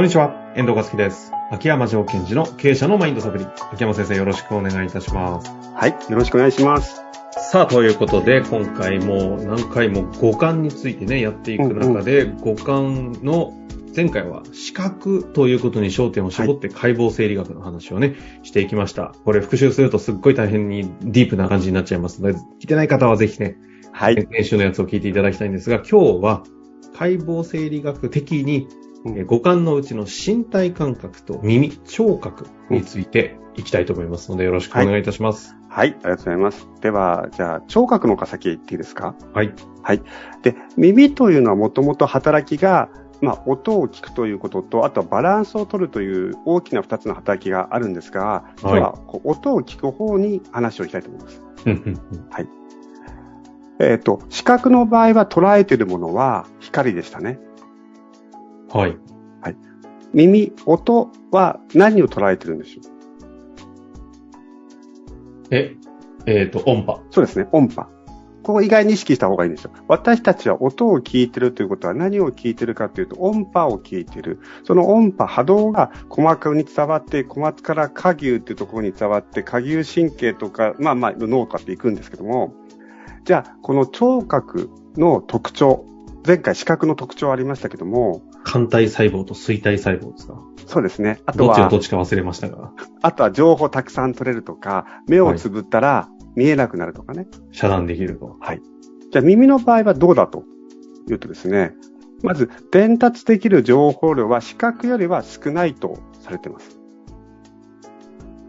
[0.00, 1.30] こんにちは、遠藤和樹です。
[1.50, 3.44] 秋山条件時の経営者のマインドサプリ。
[3.70, 5.50] 秋山先生よろしくお願いいたします。
[5.74, 7.02] はい、よろしくお願いします。
[7.50, 13.52] さあ、ということで、今回も何回も五感についてね、やっていく中で、五感の
[13.94, 19.14] 前回は視覚ということに焦点を絞って解剖生理学の話をね、していきました。
[19.26, 23.58] これ復習するとすっごい大変にディープな感じになっちゃいますので、聞いてない方はぜひね、
[23.92, 24.14] はい。
[24.14, 26.42] 練習のやつを聞いていただきたいんですが、今日は
[26.96, 28.66] 解剖生理学的に
[29.04, 35.56] 五感のうちの身体感覚と耳、聴覚についていきたいと思いますので、よろしくお願いいたします。
[35.68, 36.68] はい、ありがとうございます。
[36.80, 39.14] では、じゃあ、聴覚の方先言っていいですか？
[39.82, 40.02] はい。
[40.42, 42.90] で、耳というのはもともと働きが、
[43.22, 51.42] まあ、音を聞くということと、あとはバランスを取るという大きな二つの働きがあるんですが、今日はこう音を聞く方に話をしたいと思います。
[51.66, 52.48] うんうんうん
[53.82, 57.38] えっ、と、視覚の場合は捉えているものは光でしたね。
[58.72, 58.96] はい。
[60.12, 62.82] 耳、音は何を捉えてるんでしょう？
[65.52, 65.76] え、
[66.26, 67.00] えっ、と、音波。
[67.10, 67.88] そうですね、音波。
[68.42, 69.70] ここ意外に意識した方がいいんですよ。
[69.86, 74.40] 私たちは音を聞いてるということは何を聞いてるかというと音波を聞いてる。
[74.64, 82.54] その音波、波動が鼓膜に伝わって、鼓膜から下牛っていうところに伝わって、下牛神経とか、まあまあ脳とかっていくんですけども、
[83.24, 85.84] じゃあ、この聴覚の特徴、
[86.26, 90.40] 前回視覚の特徴ありましたけども、肝体細胞と錐体細胞ですか？
[90.66, 91.20] そうですね。
[91.26, 97.26] あとはどっちがど、っちか忘れましたが、あとは情報たくさん取れるとか、目をつぶったら見えなくなるとかね。
[97.52, 98.36] 遮断できると。
[99.10, 100.44] じゃあ耳の場合はどうだと
[101.08, 101.74] いうとですね、
[102.22, 106.78] まず伝達できる情報量は視覚よりは少ないとされています。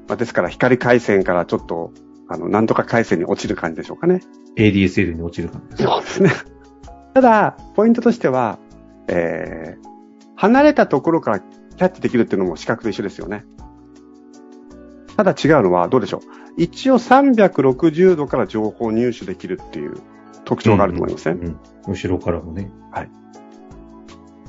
[0.08, 1.92] まあ、ですから光回線からちょっと、
[2.28, 4.22] あの、なんとか回線に落ちる感じでしょうかね。
[4.58, 5.83] ADSL に落ちる感じです。
[5.83, 6.31] そうですね。
[7.14, 8.59] ただ、ポイントとしては、
[9.12, 9.88] えー、
[10.36, 13.45] 離れたところからキャッチできるっていうのも視覚と一緒ですよね。
[15.17, 16.22] ただ違うのはどうでしょう。
[16.58, 20.02] 一応360度から情報を入手できるっていう
[20.45, 22.72] 特徴があると思いません、うんうん後ろからもね。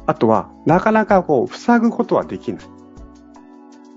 [0.06, 2.62] あとは、なかなかこう、塞ぐことはできない。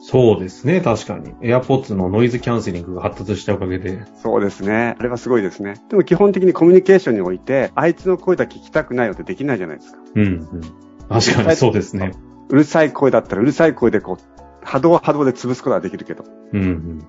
[0.07, 1.33] そうですね、確かに。
[1.41, 4.03] AirPods のノイズキャンセリングが発達したおかげで。
[4.21, 4.95] そうですね。
[4.99, 5.81] あれはすごいですね。
[5.89, 9.97] でも基本的にコミュニケーションにおいて、あいつの声だけ聞きたくないのってできないじゃないですか。
[10.13, 10.61] うん、うん。
[11.09, 12.11] 確かにそうですね。
[12.49, 16.23] うるさい声だったらうるさい声でこう、波動は波動で潰すことはできるけど。
[16.53, 16.99] うん、うん。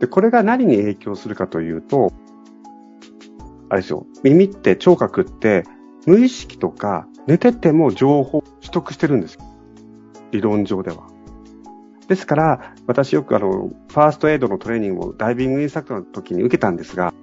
[0.00, 2.14] で、これが何に影響するかというと、
[3.68, 4.06] あれですよ。
[4.22, 5.64] 耳って聴覚って、
[6.06, 9.44] 無意識とか寝てても情報を取得してるんですよ。
[10.30, 11.11] 理論上では。
[12.08, 17.14] ですから、私よくあの、ファーストエイドのトレーニングをダイビングインストラクターの時に受けたんですが、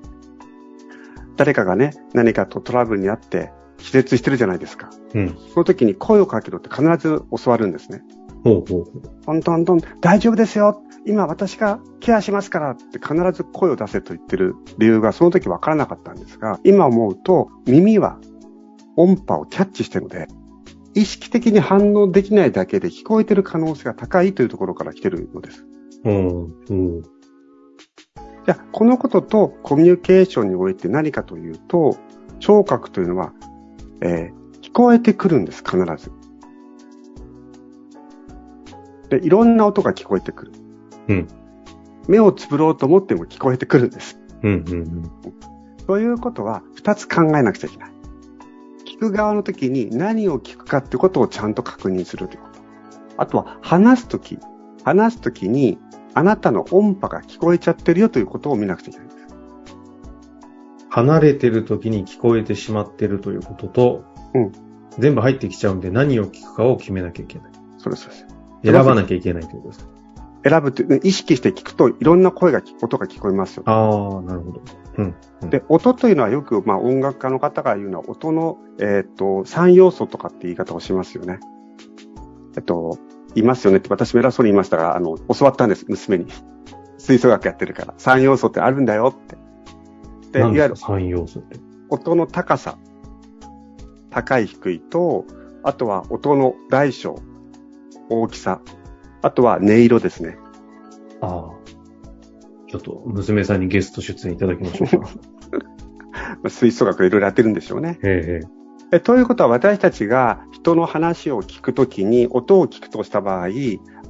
[1.36, 4.90] 誰かがね、何かとトラブルにあって気絶してるじゃないですか。
[5.14, 5.38] うん。
[5.54, 8.04] その時に声をかけろって必ず教わるんですね。
[8.44, 9.24] ほうほうほう。
[9.26, 10.82] トントントン、大丈夫ですよ。
[11.06, 18.20] 今私がケアしますからって必ず声を出せと言ってる理由がその時わからなかったんですが、今思うと耳は
[18.96, 20.28] 音波をキャッチしてるので、
[20.94, 25.66] 意識的に反応できないだけで聞こえてる可能性が高いというところから来てるのです。
[26.04, 27.02] うん、うん。
[27.04, 31.98] じゃあ、このこととコミュニケーションにおいて何かというと、
[32.40, 33.34] 聴覚というのは、
[34.02, 34.40] えー
[34.70, 36.12] 聞こえてくるんです、必ず。
[39.10, 40.52] で、いろんな音が聞こえてくる。
[41.08, 41.28] うん。
[42.08, 44.20] 目をつぶろうと思っても聞こえてくるんです。
[44.44, 45.12] うん、うん、うん。
[45.88, 47.92] ということは、二つ考えなくちゃいけない。
[49.00, 52.60] 聞く側の時に何を聞くかってことをちゃんと確認するということ。
[53.16, 54.38] あとは、話すとき、
[54.84, 55.78] 話すときに、
[56.14, 59.28] あなたの音波が聞こえちゃってるよということを見なくちゃいけないんです。
[60.90, 64.52] 離れてる時に聞こえてしまってるということと、うん
[64.98, 67.52] 全部入ってきちゃうんで何を聞くかを決めなきゃいけない。
[67.78, 68.26] そうです、そうです。
[68.66, 69.88] 選ばなきゃいけないということです。
[70.44, 73.64] 選ぶって、ね意識して聞くといろんな声が、音が聞こえますよ。
[73.66, 74.62] ああ、なるほど。
[75.00, 75.16] うん。
[75.42, 81.40] うんで、音というのはよく、まあ音楽家の方が言うのは、音の、えっ、と、三要素とかって言い方をしますよね。
[82.58, 82.98] えっと、
[83.36, 86.28] 言いますよねって私も偉そうに言いましたが、あの、教わったんです、娘に。
[86.98, 87.94] 吹奏楽やってるから。
[87.98, 89.38] 三要素ってあるんだよって。
[90.34, 91.58] で、いわゆる三要素って？
[91.90, 92.78] 音の高さ。
[94.10, 95.26] 高い低いと、
[95.64, 97.20] あとは音の大小、
[98.10, 98.62] 大きさ。
[99.22, 100.38] あとは音色ですね。
[101.22, 101.59] ああ。
[102.70, 105.10] ちょっと、娘さんにゲスト出演いただきましょうか。
[106.42, 108.00] まあ吹奏楽いろいろやってるんでしょうね。
[108.04, 108.48] ええ
[108.92, 113.50] えということは私たちが人の話を聞くときに音を聞くとした場合、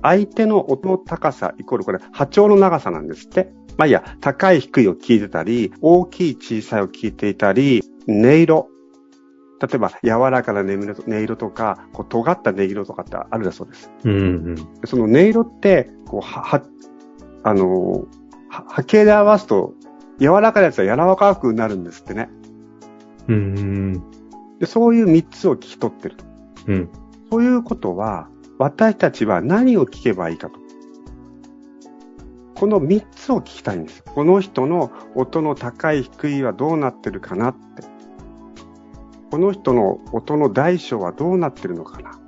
[0.02, 3.52] 相手の音の高さイコールこれ波長の長さなんですって。
[3.78, 8.70] まあいいや、高い低いを聞いてたり、大きい小さいを聞いていたり、音色、
[9.62, 10.72] 例えば、柔らかな音
[11.08, 13.92] 色とか、こう、尖った音色とかってあるだそうです。
[14.06, 14.18] うんう
[14.54, 14.56] ん。
[14.86, 16.62] その音色って、こう、は、は、
[17.44, 18.06] あの、は
[18.50, 19.74] 波形で合わすと、
[20.20, 22.30] 柔らかいやつは柔らかくなるんですってね。
[23.28, 24.04] うんうん
[24.60, 26.26] で、そういう3つを聞き取ってると。
[26.68, 26.90] うん。
[27.32, 30.60] そういうことは、私たちは何を聞けばいいかと。
[32.56, 34.04] この3つを聞きたいんです。
[34.04, 37.84] この人の音の高い低いはどうなってるかなって。
[39.32, 42.20] この人の音の大小はどうなってるのかな。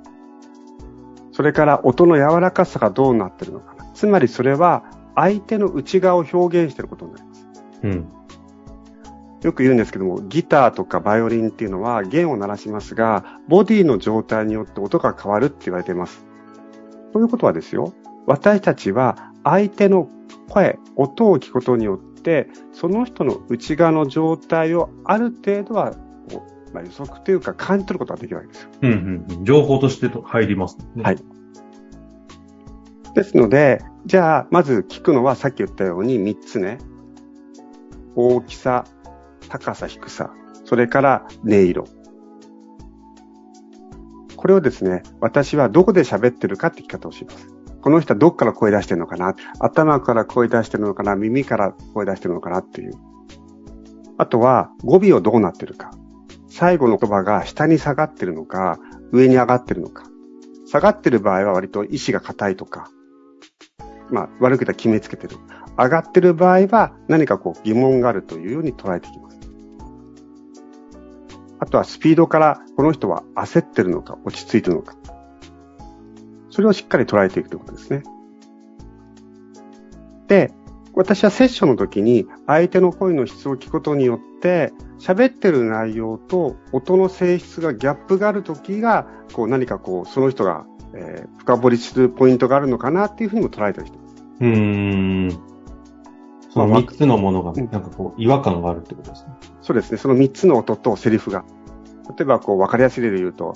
[1.32, 3.84] それから音の柔らかさがどうなってるのかな。
[3.92, 4.84] つまりそれは
[5.14, 7.46] 相手の内側を表現していることになります。
[7.82, 8.08] うん。
[9.42, 16.24] よく言うんですけども、ギターとかバイオリンっていうのは弦を鳴らしますが、ボディの状態によって音が変わるって言われています。
[17.12, 17.92] ということはですよ、
[18.26, 20.08] 私たちは相手の
[20.48, 25.94] 声、音を聞くことによって、その人の内側の状態をある程度は、
[26.72, 28.70] まあ、予測というか感じ取ることができるわけですよ。
[28.82, 29.44] うんうんうん。
[29.44, 31.02] 情報としてと入りますね。
[31.02, 31.18] はい。
[33.14, 36.78] ですので、じゃあ、まず聞くのはさっき言ったように3つね。
[38.16, 38.84] 大きさ、
[39.48, 40.32] 高さ、低さ、
[40.64, 41.84] それから音色。
[44.36, 47.48] これをですね、私はどこで喋ってるかって聞き方をします。
[47.80, 52.92] この人はどっから声出してるのかな頭から声出してるのかな耳から声出してるのかなっていう。
[54.18, 55.90] あとは語尾をどうなってるか。
[56.48, 58.78] 最後の言葉が下に下がってるのか、
[59.10, 60.04] 上に上がってるのか。
[60.66, 62.90] 下がってる場合は割と意志が硬いとか、
[64.12, 65.36] まあ悪く言ったら決めつけてる。
[65.78, 69.40] 上がってる場合は何かこう疑問があるというように捉えてきます。
[71.58, 74.96] あとはスピードからこの人は焦ってるのか落ち着いてるのか。
[76.50, 78.02] それをしっかり捉えていくということですね。
[80.28, 80.52] で、
[80.94, 94.14] 私はセッションの時に相手の声の質を聞くことによって喋ってる内容と音の性質がギャップがある時がこう何かこうその人が、えー深掘りするポイントがあるのかなっていうふうにも捉えたりしてます。
[94.40, 95.52] うーん。
[96.50, 99.32] そのまあ3つのものが、うんなんかこう、違和感があるってことですね。
[99.62, 99.98] そうですね。
[99.98, 101.44] その3つの音とセリフが。
[102.16, 103.54] 例えばこう分かりやすい例で言うと、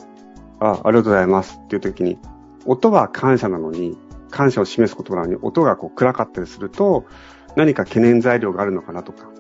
[0.61, 2.19] あ、ありがとうございますっていう時に、
[2.65, 3.97] 音は感謝なのに、
[4.31, 7.05] 感謝を示す言葉なのに、音がこう暗かったりすると、
[7.55, 9.31] 何か懸念材料があるのかなとか。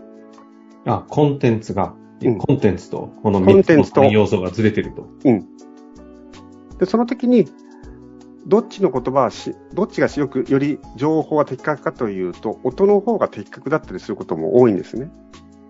[0.84, 5.08] あ、コンテンツが、うんコンテンツと、このコン3つの要素がずれてると。
[5.24, 5.46] うん。
[6.78, 7.46] で、その時に、
[8.46, 15.10] どっちの言葉はし、どっちがよく、より情報が的確かというと、音の方が的確だったりすることも多いんですね。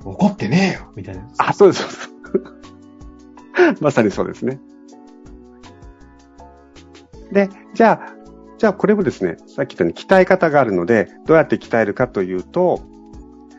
[0.04, 1.26] 怒ってねえよみたいな。
[1.38, 3.76] あ、そうです、そうです。
[3.82, 4.60] まさにそうですね。
[7.32, 8.16] で、じゃあ、
[8.58, 12.82] じゃあこれもですね、さっき言ったように鍛え方があるので、どうやって鍛えるかというと、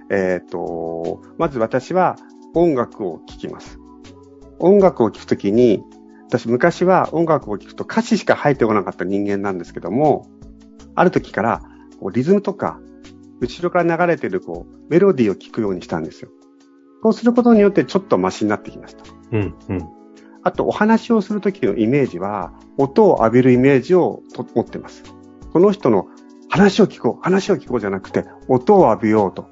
[0.09, 2.15] えっ、と、まず私は
[2.53, 3.79] 音楽を聴きます。
[4.59, 5.83] 音楽を聴くときに、
[6.27, 10.27] 私昔は音楽を聴くと歌詞しか入ってこなかった人間なんですけども、
[10.93, 11.61] ある時から
[11.99, 12.79] こうリズムとか、
[13.39, 16.29] 後ろから流れてるこうメロディーを聴くようにしたんですよ。
[17.03, 19.03] そうすることによってちょっとマシになってきました。
[19.31, 19.89] うん、うん。
[20.43, 25.03] あと、お話をするときのイメージは、音を浴びるイメージをと持ってます。
[25.53, 26.07] この人の
[26.49, 29.49] 話を聞こう、話を聞こうじゃなくて、音を浴びようと。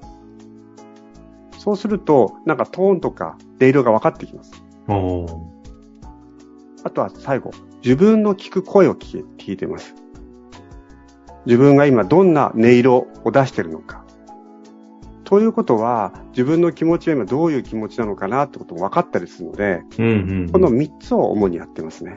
[1.58, 4.52] そうすると、なんかトーンとか音色が分かってきます。
[4.88, 5.45] おー
[6.86, 7.50] あとは最後、
[7.84, 9.96] 自分の聞く声を聞き聞いてます。
[11.48, 14.06] 自分が今どんな音色を出してるのか。
[15.24, 20.10] ということは、自分の気持ちは今どういう気持ちなのかなってことも分かったりするので、うん、う
[20.46, 20.50] ん。
[20.52, 22.16] この3つを主にやってますね。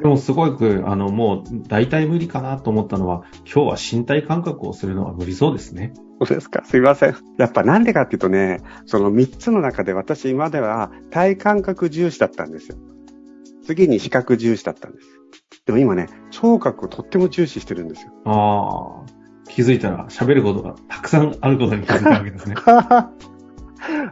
[0.00, 5.92] でもすごく、あの、もう、大体無理かなと思ったのは、今日は身体感覚をするのは無理そうですね。
[6.20, 6.64] そうですか。
[6.64, 7.14] すいません。
[7.38, 12.76] やっぱなんでかっていうとね、その3つの中で私今までは体感覚重視だったんですよ。
[13.64, 15.08] 次に視覚重視だったんです。
[15.66, 18.12] でも今ね、聴覚をとっても重視してるんですよ。
[18.24, 19.24] ああ。
[19.48, 22.54] 気づいたら喋ることがたくさんあることに気づいたわけですね。
[22.66, 23.10] あ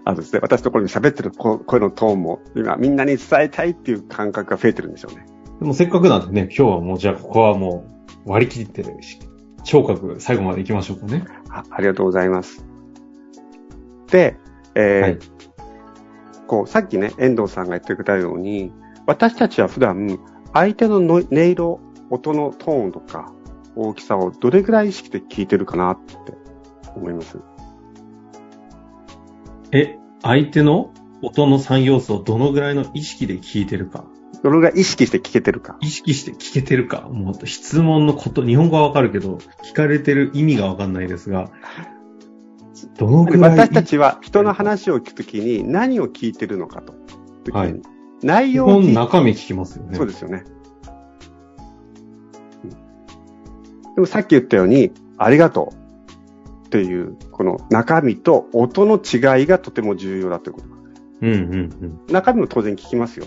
[0.06, 5.26] のですね、私のところに喋ってる声声のトーンも今みんなに伝えたいっていう感覚が増えてるんでしょうね。
[5.60, 7.86] でもせっかくなんでね、今日はもうじゃあここはも
[8.26, 9.18] う割り切ってるし、
[9.64, 11.24] 聴覚最後まで行きましょうかね。
[11.48, 12.66] あありがとうございます。
[14.10, 14.36] で、
[14.74, 15.18] えーはい
[16.52, 18.72] こう、さっきね、遠藤さんが言ってくれたように、
[19.06, 20.18] 私たちは普段、
[20.52, 21.80] 相手のの音色、
[22.10, 23.32] 音のトーンとか、
[23.74, 26.14] 大きさをどれぐらい意識で聞いてるかなって
[26.94, 27.38] 思います。
[29.72, 30.92] え、相手の
[31.22, 34.04] 音の3要素をどのぐらいの意識で聞いてるか？
[34.42, 35.78] どれぐらい意識して聞けてるか。
[35.80, 37.08] 意識して聞けてるか？
[37.10, 41.50] もう質問のこと、日本語はわかるけど、聞かれてる意味がわかんないですが、
[42.98, 46.94] どのぐらい私たちは人の話を聞くときに何を聞いてるのかと。
[47.52, 47.91] はい基
[48.22, 49.96] 内容に、本中身聞きますよね。
[49.96, 50.44] そうですよね。
[50.46, 50.52] うん
[53.94, 55.72] でもさっき言ったように、ありがと
[56.64, 60.66] うっていう、この中身と音の違いがとても重要だということ。
[61.20, 63.26] うんうん中身も当然聞きますよ。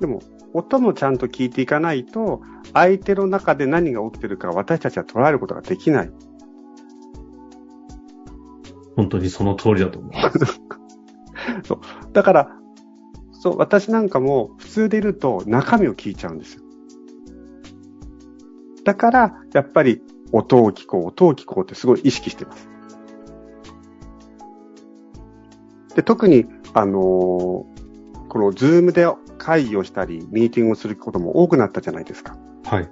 [0.00, 0.20] でも、
[0.54, 2.40] 音もちゃんと聞いていかないと、
[2.72, 6.06] 相手の中で何が起きてるか私たちは捉えることができない。
[6.06, 6.14] うん。
[8.96, 10.60] 本当にその通りだと思います。
[12.12, 12.57] だから、
[13.40, 16.62] そう、私なんかも普通でいると中身を聞いちゃうんですよ。
[18.84, 20.02] だから、やっぱり
[20.32, 22.68] 音を聞こう、音を聞こうってすごい意識してます。
[25.94, 27.78] で、特に、あのー
[28.28, 29.06] このズームで
[29.38, 32.36] 会議をしたり、ミーティングをすることも多くなったじゃないですか。
[32.64, 32.88] はい。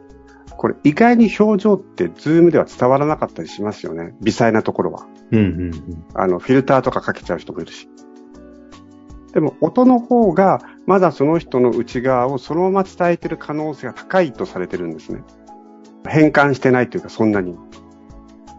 [0.57, 4.15] これ意外に表情ってズームでは伝わらなかったりしますよね。
[4.23, 5.07] 微細なところは。
[5.31, 6.05] うんうんうん。
[6.15, 7.89] あの、フィルターとかかけちゃう人もいるし。
[9.37, 15.23] でも、音の方が、まだその人の内側をそのまま伝えてる可能性が高いとされてるんですね。
[16.09, 17.55] 変換してないというか、そんなに。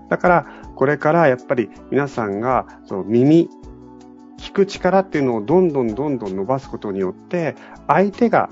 [0.08, 3.50] だから、これからやっぱり皆さんが、その耳、
[4.38, 7.56] 聞く力っていうのをどんどんどんどん伸ばすことによって、
[7.88, 8.48] 相手が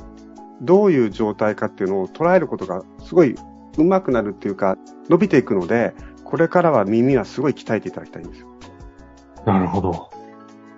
[0.61, 3.35] どういう状態かっていうのを捉えることがすごい
[3.77, 4.79] 上手くなるっていうか、
[5.11, 8.47] 伸びていくので、これからは耳はすごい鍛えていただきたいんですよ。
[9.45, 10.09] なるほど。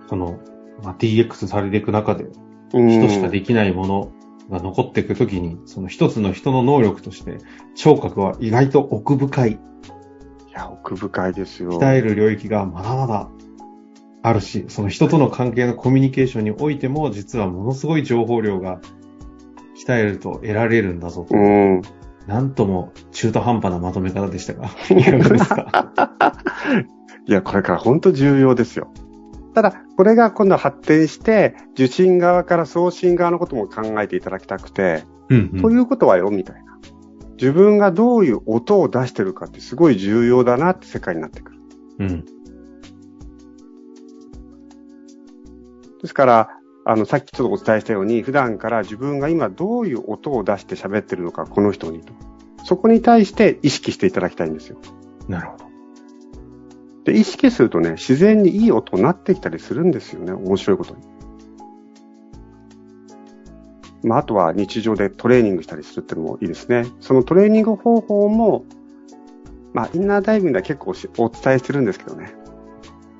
[0.09, 0.37] その、
[0.83, 2.25] まあ、DX されていく中で、
[2.73, 4.11] うん人しかできないもの
[4.49, 7.37] が残っていくときに、その一つの人の能力として、
[7.75, 9.57] 聴覚は意外と奥深い、い
[10.51, 11.79] や、奥深いですよ。
[11.79, 13.29] 鍛える領域がまだまだ
[14.21, 18.81] あるし、その人との関係のコミュニケーションにおいても、実はものすごい情報量が
[19.85, 21.35] 鍛えると得られるんだぞと。
[21.35, 21.81] うん。
[22.27, 26.33] なんとも中途半端なまとめ方でしたが、いかがですか
[27.25, 28.91] いや、これから本当重要ですよ。
[29.57, 35.61] ただ、これが今度発展して、受信側から送信側のことも考えていただきたくて、うん、うん。
[35.63, 36.77] ということはよ、みたいな。
[37.37, 41.59] 自分がどういう音を出してるかってすごい重要だなって世界になってくる。
[42.01, 42.25] うん。
[46.03, 46.49] ですから、
[46.85, 52.13] あの、さっきちょっとお伝えしたように、普段から自分が今どういう音を出して喋ってるのか、この人にと。
[52.63, 54.77] そこに対して意識していただきたいんですよ。
[55.27, 55.66] なるほど。
[57.07, 60.33] で、意識するとね、自然にいい音になってきたりするんですよね。
[60.33, 61.01] 面白いことに。
[64.03, 66.85] まあ、あとは日常でトレーニングしたりするっていうのもいいですね。
[66.99, 68.65] そのトレーニング方法も、
[69.73, 72.33] まあ、インナーダイビングでは結構しお伝えしてるんですけどね。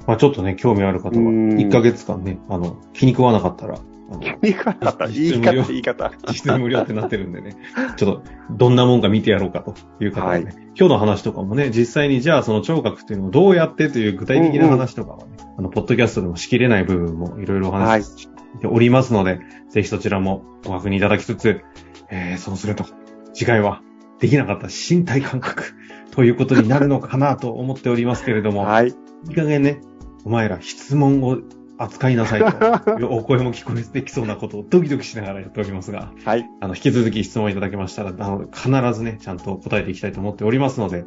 [0.05, 3.79] まあちょっとね、興味ある方は、うん1ヶ月間ね、あの、気に食わなかったら、
[4.41, 6.11] 言い方、言い方、言い方。
[6.27, 7.57] 実質無料ってなってるんでね、
[7.97, 10.53] ちょっと、どんなもんか見てやろうかという方はね、はい。
[10.77, 21.61] 今日の話とかもね、実際にじゃあその聴覚っていうのをどうやってという具体的な話とかはね、あの、ポッドキャストでもしきれない部分もいろいろお話ししておりますので、ぜひそちらもご確認いただきつつ、
[22.09, 22.85] えー、そうすると、
[23.33, 23.81] 次回は
[24.19, 25.73] できなかった身体感覚
[26.11, 28.87] ということになるのかなと思っておりますけれども、はい。
[28.87, 28.91] い
[29.31, 29.81] い加減ね、
[30.23, 31.37] お前ら質問を
[31.77, 36.45] 扱いなさいとお声も聞こえてきそうなことをドキドキしながらやっておりますが、はい。
[36.59, 41.05] あの、引き続き質問いただけましたら、あの、必ずね、ちゃんと答えていきたいと思っておりますので、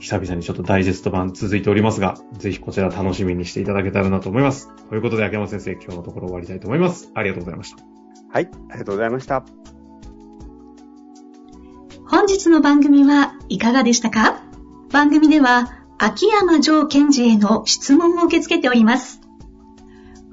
[0.00, 4.70] 久々にちょっとダイジェスト版続いておりますが、ぜひこちら楽しみにしていただけたらなと思います。
[4.88, 7.10] ということで、秋山先生、今日のところ終わりたいと思います。
[7.14, 7.82] ありがとうございました。
[8.30, 8.50] はい。
[8.70, 9.44] ありがとうございました。
[12.06, 14.42] 本日の番組はいかがでしたか？
[14.92, 19.20] 番組では秋山城賢治への質問を受け付けております。